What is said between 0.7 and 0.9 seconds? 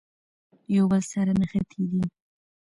یو